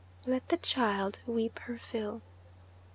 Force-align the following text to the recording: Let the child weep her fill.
Let 0.25 0.49
the 0.49 0.57
child 0.57 1.19
weep 1.27 1.59
her 1.59 1.77
fill. 1.77 2.23